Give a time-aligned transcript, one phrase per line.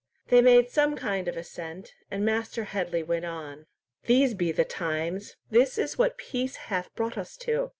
[0.29, 3.67] They made some kind of assent, and Master Headley went on.
[4.07, 5.35] "These be the times!
[5.51, 7.69] This is what peace hath brought us to!